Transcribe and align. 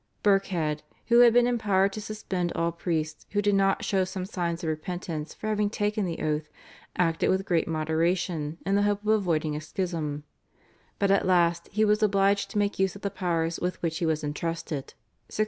Birkhead, 0.23 0.81
who 1.09 1.19
had 1.19 1.31
been 1.31 1.45
empowered 1.45 1.93
to 1.93 2.01
suspend 2.01 2.51
all 2.53 2.71
priests 2.71 3.27
who 3.33 3.39
did 3.39 3.53
not 3.53 3.85
show 3.85 4.03
some 4.03 4.25
signs 4.25 4.63
of 4.63 4.67
repentance 4.67 5.35
for 5.35 5.45
having 5.45 5.69
taken 5.69 6.05
the 6.07 6.23
oath, 6.23 6.49
acted 6.95 7.29
with 7.29 7.45
great 7.45 7.67
moderation 7.67 8.57
in 8.65 8.73
the 8.73 8.81
hope 8.81 9.03
of 9.03 9.09
avoiding 9.09 9.55
a 9.55 9.61
schism, 9.61 10.23
but 10.97 11.11
at 11.11 11.27
last 11.27 11.69
he 11.71 11.85
was 11.85 12.01
obliged 12.01 12.49
to 12.49 12.57
make 12.57 12.79
use 12.79 12.95
of 12.95 13.03
the 13.03 13.11
powers 13.11 13.59
with 13.59 13.79
which 13.83 13.99
he 13.99 14.07
was 14.07 14.23
entrusted 14.23 14.95
(1611). 15.29 15.37